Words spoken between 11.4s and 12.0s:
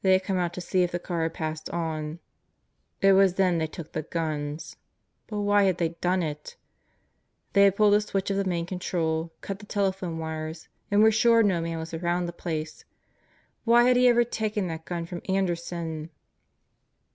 no man was